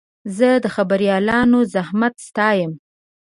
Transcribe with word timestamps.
زه 0.37 0.49
د 0.63 0.65
خبریالانو 0.75 1.59
زحمت 1.73 2.13
ستایم. 2.27 2.71